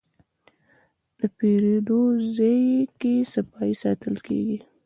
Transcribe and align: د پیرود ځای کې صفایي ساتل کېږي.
د 1.19 1.19
پیرود 1.37 2.17
ځای 2.35 2.59
کې 2.99 3.13
صفایي 3.33 3.75
ساتل 3.83 4.15
کېږي. 4.27 4.57